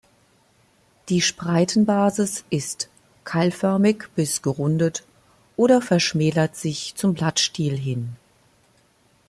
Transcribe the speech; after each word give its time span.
Die 1.09 1.21
Spreitenbasis 1.21 2.43
ist 2.49 2.89
keilförmig 3.23 4.05
bis 4.15 4.41
gerundet 4.41 5.03
oder 5.57 5.79
verschmälert 5.79 6.55
sich 6.55 6.95
zum 6.95 7.13
Blattstiel 7.13 7.77
hin. 7.77 8.15